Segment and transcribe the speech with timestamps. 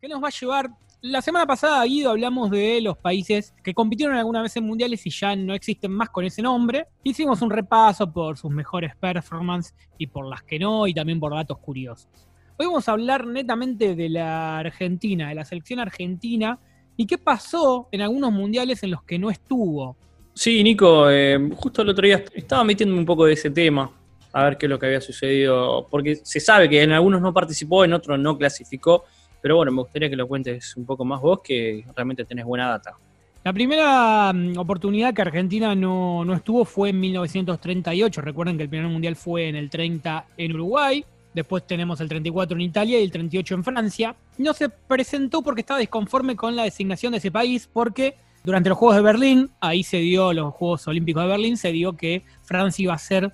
[0.00, 0.70] que nos va a llevar
[1.00, 5.10] la semana pasada, Guido, hablamos de los países que compitieron alguna vez en mundiales y
[5.10, 6.86] ya no existen más con ese nombre.
[7.04, 11.32] Hicimos un repaso por sus mejores performances y por las que no, y también por
[11.32, 12.08] datos curiosos.
[12.56, 16.58] Hoy vamos a hablar netamente de la Argentina, de la selección argentina,
[16.96, 19.96] y qué pasó en algunos mundiales en los que no estuvo.
[20.34, 23.88] Sí, Nico, eh, justo el otro día estaba metiéndome un poco de ese tema,
[24.32, 27.32] a ver qué es lo que había sucedido, porque se sabe que en algunos no
[27.32, 29.04] participó, en otros no clasificó
[29.40, 32.68] pero bueno, me gustaría que lo cuentes un poco más vos, que realmente tenés buena
[32.68, 32.96] data.
[33.44, 38.20] La primera mm, oportunidad que Argentina no, estuvo fue en 1938.
[38.20, 41.04] Recuerden que el primer mundial fue en el 30 en Uruguay.
[41.34, 44.16] Después tenemos el 34 en Italia y el 38 en Francia.
[44.38, 48.78] No se presentó porque estaba disconforme con la designación de ese país, porque durante los
[48.78, 52.82] Juegos de Berlín, ahí se dio, los Juegos Olímpicos de Berlín, se dio que Francia
[52.82, 53.32] iba a ser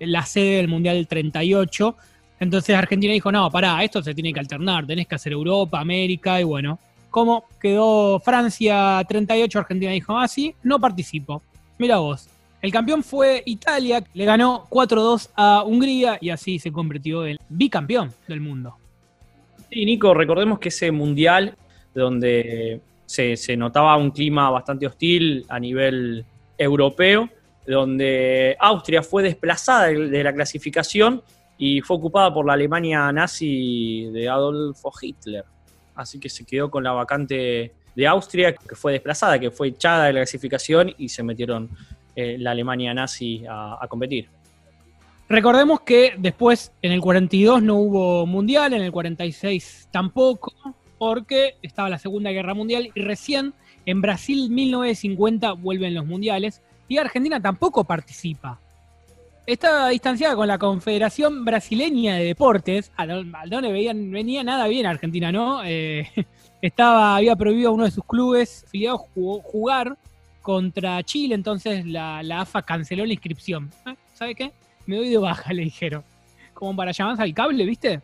[0.00, 1.96] la sede del Mundial del 38.
[2.40, 6.40] Entonces Argentina dijo, no, pará, esto se tiene que alternar, tenés que hacer Europa, América,
[6.40, 6.78] y bueno,
[7.10, 11.42] como quedó Francia 38, Argentina dijo, ah, sí, no participo.
[11.78, 12.28] Mira vos.
[12.60, 18.12] El campeón fue Italia, le ganó 4-2 a Hungría y así se convirtió en bicampeón
[18.26, 18.76] del mundo.
[19.70, 21.56] Sí, Nico, recordemos que ese mundial
[21.94, 26.24] donde se notaba un clima bastante hostil a nivel
[26.56, 27.28] europeo,
[27.66, 31.22] donde Austria fue desplazada de la clasificación
[31.58, 35.44] y fue ocupada por la Alemania nazi de Adolfo Hitler.
[35.96, 40.04] Así que se quedó con la vacante de Austria, que fue desplazada, que fue echada
[40.04, 41.68] de la clasificación y se metieron
[42.14, 44.28] eh, la Alemania nazi a, competir.
[45.28, 50.52] Recordemos que después en el 42 no hubo mundial, en el 46 tampoco,
[50.96, 53.52] porque estaba la Segunda Guerra Mundial y recién
[53.84, 58.60] en Brasil 1950 vuelven los mundiales y Argentina tampoco participa
[59.52, 65.62] está distanciada con la Confederación Brasileña de Deportes, a donde venía nada bien Argentina, ¿no?
[65.64, 66.06] Eh,
[66.62, 69.96] estaba, había prohibido a uno de sus clubes filiados jugar
[70.42, 73.70] contra Chile, entonces la, AFA canceló la inscripción.
[73.86, 73.94] ¿Eh?
[74.12, 74.52] ¿Sabe qué?
[74.84, 76.04] Me doy de baja, le dijeron.
[76.52, 78.02] Como para llamarse al cable, ¿viste?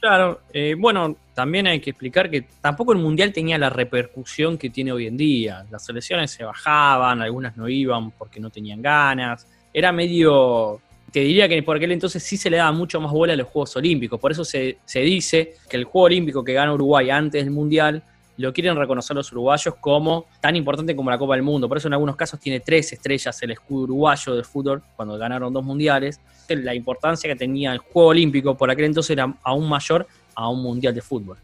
[0.00, 4.70] Claro, eh, bueno, también hay que explicar que tampoco el Mundial tenía la repercusión que
[4.70, 5.66] tiene hoy en día.
[5.70, 9.46] Las selecciones se bajaban, algunas no iban porque no tenían ganas.
[9.74, 10.80] Era medio
[11.12, 13.48] te diría que por aquel entonces sí se le daba mucho más bola a los
[13.48, 14.20] Juegos Olímpicos.
[14.20, 18.02] Por eso se, dice que el Juego Olímpico que gana Uruguay antes del Mundial
[18.38, 21.68] lo quieren reconocer los uruguayos como tan importante como la Copa del Mundo.
[21.68, 25.52] Por eso en algunos casos tiene tres estrellas el escudo uruguayo de fútbol cuando ganaron
[25.52, 26.20] dos mundiales.
[26.48, 30.62] La importancia que tenía el Juego Olímpico por aquel entonces era aún mayor a un
[30.62, 31.38] mundial de fútbol.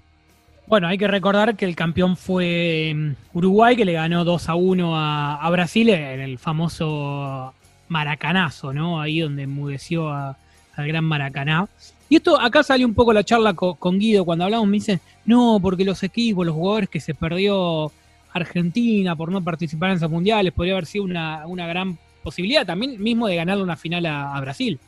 [0.67, 4.55] Bueno, hay que recordar que el campeón fue mm, Uruguay, que le ganó 2 a
[4.55, 7.55] 1 a, a Brasil en el famoso
[7.93, 9.01] maracanazo, ¿no?
[9.01, 10.37] Ahí donde enmudeció al
[10.77, 11.69] gran Maracaná.
[12.09, 15.59] Y esto, acá sale un poco la charla con, Guido, cuando hablamos me dicen, no,
[15.63, 17.93] porque los equipos, los jugadores que se perdió
[18.33, 23.29] Argentina por no participar en esos mundiales, podría haber sido una, gran posibilidad también mismo
[23.29, 24.79] de ganarle una final a, Brasil.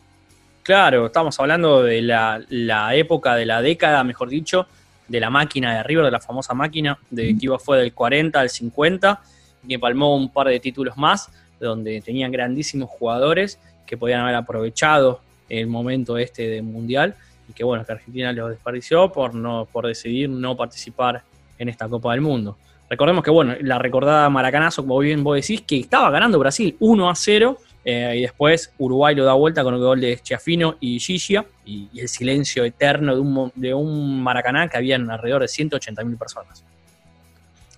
[0.62, 4.66] Claro, estamos hablando de la, la, época, de la década, mejor dicho,
[5.08, 8.40] de la máquina de River, de la famosa máquina, de que iba fue del 40
[8.40, 9.22] al 50,
[9.66, 15.20] que palmó un par de títulos más donde tenían grandísimos jugadores que podían haber aprovechado
[15.48, 17.14] el momento este del Mundial
[17.48, 21.22] y que bueno, que Argentina los desperdició por, no, por decidir no participar
[21.58, 22.56] en esta Copa del Mundo.
[22.88, 27.10] Recordemos que bueno, la recordada Maracanazo, como bien vos decís, que estaba ganando Brasil 1
[27.10, 30.98] a 0 eh, y después Uruguay lo da vuelta con el gol de Chiafino y
[30.98, 36.18] Gigia y, el silencio eterno de un, de un Maracaná que habían alrededor de 180.000
[36.18, 36.64] personas.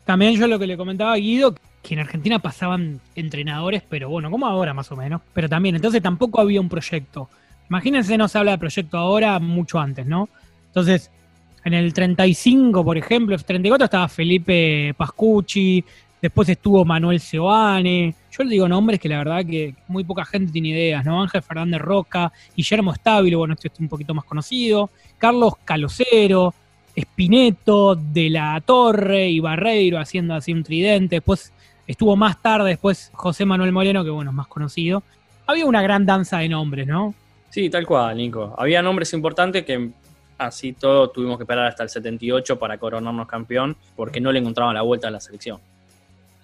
[0.05, 1.55] También yo lo que le comentaba a Guido,
[1.87, 6.03] que en Argentina pasaban entrenadores, pero bueno, como ahora más o menos, pero también, entonces
[6.03, 7.29] tampoco había un proyecto.
[7.71, 10.29] Imagínense, no se habla de proyecto ahora, mucho antes, ¿no?
[10.67, 11.11] Entonces,
[11.65, 15.85] en el 35, por ejemplo, el 34 estaba Felipe Pascucci,
[16.21, 18.15] después estuvo Manuel Seoane.
[18.33, 21.23] Yo le digo nombres que la verdad que muy poca gente tiene ideas, ¿no?
[21.23, 26.53] Ángel Fernández Roca, Guillermo Estábilo, bueno, este es un poquito más conocido, Carlos Calocero,
[26.97, 31.17] Espineto, De la Torre y Barreiro haciendo así un tridente.
[31.17, 31.53] Después
[31.87, 35.03] Estuvo más tarde después José Manuel Moreno, que bueno, es más conocido.
[35.47, 37.15] Había una gran danza de nombres, ¿no?
[37.51, 38.55] Sí, tal cual, Nico.
[38.59, 39.91] Había nombres importantes que
[40.39, 44.75] así todo tuvimos que esperar hasta el 78 para coronarnos campeón, porque no le encontraban
[44.75, 45.59] la vuelta a la selección.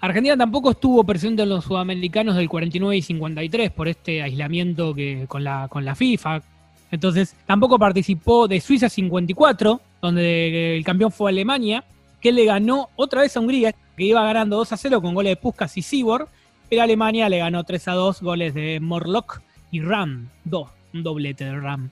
[0.00, 5.26] Argentina tampoco estuvo presente en los sudamericanos del 49 y 53 por este aislamiento que,
[5.28, 6.42] con, la, con la FIFA.
[6.90, 11.84] Entonces, tampoco participó de Suiza 54, donde el campeón fue Alemania,
[12.22, 15.32] que le ganó otra vez a Hungría, que iba ganando 2 a 0 con goles
[15.32, 16.28] de Puskas y Sibor,
[16.70, 19.42] pero Alemania le ganó 3 a 2 goles de Morlock
[19.72, 21.90] y Ram, 2, un doblete de Ram.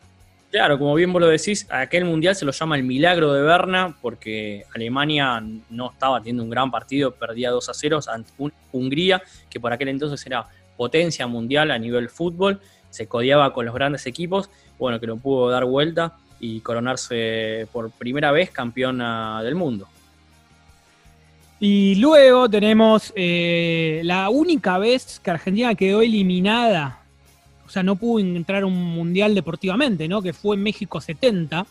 [0.52, 3.96] Claro, como bien vos lo decís, aquel mundial se lo llama el milagro de Berna
[4.00, 8.32] porque Alemania no estaba teniendo un gran partido, perdía 2 a 0 ante
[8.72, 10.46] Hungría, que por aquel entonces era
[10.76, 14.48] potencia mundial a nivel fútbol, se codiaba con los grandes equipos,
[14.78, 19.86] bueno, que lo pudo dar vuelta y coronarse por primera vez campeona del mundo.
[21.60, 27.00] Y luego tenemos eh, la única vez que Argentina quedó eliminada
[27.70, 30.20] o sea, no pudo entrar a un mundial deportivamente, ¿no?
[30.20, 31.64] Que fue en México 70.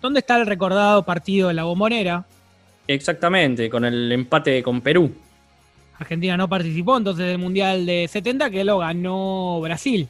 [0.00, 2.24] ¿Dónde está el recordado partido de la bombonera?
[2.86, 5.12] Exactamente, con el empate con Perú.
[5.98, 10.06] Argentina no participó entonces del Mundial de 70 que lo ganó Brasil.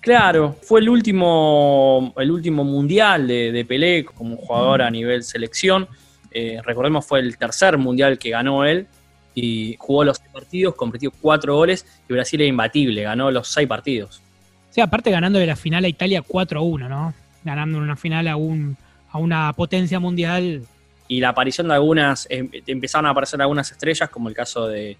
[0.00, 5.86] Claro, fue el último, el último mundial de, Pelé como jugador a nivel selección.
[6.30, 8.86] Eh, recordemos, fue el tercer mundial que ganó él
[9.34, 13.68] y jugó los seis partidos, completó cuatro goles y Brasil era imbatible, ganó los seis
[13.68, 14.22] partidos.
[14.70, 17.12] Sí, aparte ganando de la final a Italia 4 1, ¿no?
[17.44, 18.76] Ganando en una final a, un,
[19.10, 20.62] a una potencia mundial.
[21.08, 24.96] Y la aparición de algunas, em, empezaron a aparecer algunas estrellas, como el caso de,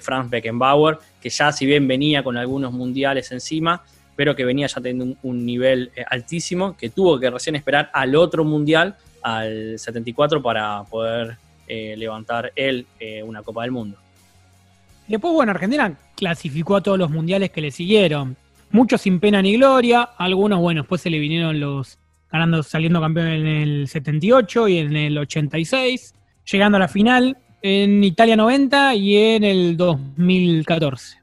[0.00, 3.84] Franz Beckenbauer, que ya si bien venía con algunos mundiales encima,
[4.16, 8.16] pero que venía ya teniendo un, nivel eh, altísimo, que tuvo que recién esperar al
[8.16, 11.36] otro mundial, al 74, para poder
[11.66, 13.98] eh, levantar él eh, una Copa del Mundo.
[15.08, 18.36] Después, bueno, Argentina clasificó a todos los mundiales que le siguieron
[18.70, 21.98] muchos sin pena ni gloria, algunos, bueno, después se le vinieron los
[22.30, 26.14] ganando, saliendo campeón en el 78 y en el 86,
[26.50, 31.18] llegando a la final en Italia 90 y en el 2014.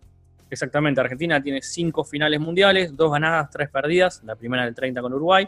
[0.52, 5.02] Exactamente, Argentina tiene cinco finales mundiales, dos ganadas, tres perdidas, la primera en el 30
[5.02, 5.48] con Uruguay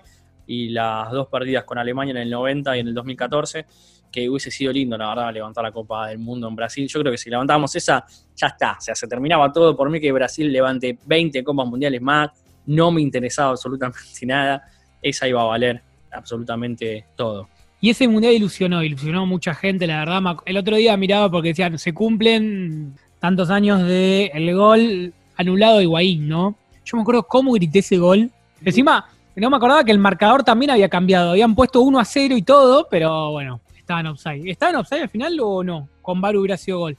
[0.51, 3.65] y las dos perdidas con Alemania en el 90 y en el 2014
[4.12, 6.86] que hubiese sido lindo, la verdad, levantar la Copa del Mundo en Brasil.
[6.89, 8.06] Yo creo que si levantábamos esa,
[8.36, 8.74] ya está.
[8.77, 9.77] O sea, se terminaba todo.
[9.77, 12.31] Por mí que Brasil levante 20 Copas Mundiales más,
[12.65, 14.63] no me interesaba absolutamente nada.
[15.01, 15.81] Esa iba a valer
[16.12, 17.48] absolutamente todo.
[17.80, 20.21] Y ese mundial ilusionó, ilusionó a mucha gente, la verdad.
[20.45, 25.83] El otro día miraba porque decían, se cumplen tantos años de el gol anulado de
[25.83, 26.57] Higuaín, ¿no?
[26.83, 28.30] Yo me acuerdo cómo grité ese gol.
[28.63, 29.09] Encima,
[29.41, 31.31] no me acordaba que el marcador también había cambiado.
[31.31, 34.47] Habían puesto 1 a 0 y todo, pero bueno, estaba en offside.
[34.47, 35.89] ¿Estaba en offside al final o no?
[35.99, 36.95] Con Baru hubiera sido gol.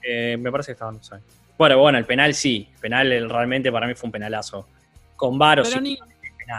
[0.00, 1.20] Eh, me parece que estaba en offside.
[1.58, 2.68] Bueno, bueno, el penal sí.
[2.74, 4.68] El penal realmente para mí fue un penalazo.
[5.16, 5.80] Con Bar sí.
[5.80, 5.98] Ni,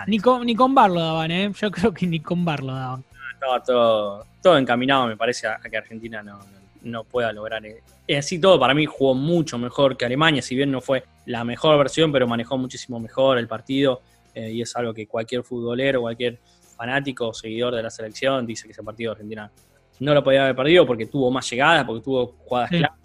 [0.06, 1.50] ni, con, ni con Bar lo daban, ¿eh?
[1.58, 3.06] Yo creo que ni con Bar lo daban.
[3.34, 6.40] Estaba todo, todo encaminado, me parece, a, que Argentina no,
[6.82, 7.66] no, pueda lograr.
[7.66, 7.82] Eh.
[8.18, 11.78] Así todo, para mí jugó mucho mejor que Alemania, si bien no fue la mejor
[11.78, 14.02] versión, pero manejó muchísimo mejor el partido.
[14.34, 16.40] Eh, y es algo que cualquier futbolero, cualquier
[16.76, 19.52] fanático o seguidor de la selección dice que ese partido de Argentina
[20.00, 22.98] no lo podía haber perdido porque tuvo más llegadas, porque tuvo jugadas claras.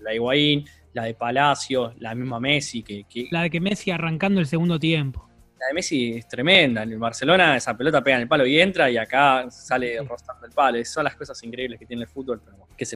[0.00, 0.64] la de Higuaín,
[0.94, 2.82] la de Palacio, la misma Messi.
[2.82, 5.28] Que, la de que Messi arrancando el segundo tiempo.
[5.60, 6.82] La de Messi es tremenda.
[6.82, 10.06] En el Barcelona esa pelota pega en el palo y entra y acá sale sí.
[10.44, 10.84] el palo.
[10.84, 12.40] Son las cosas increíbles que tiene el fútbol.
[12.44, 12.66] Pero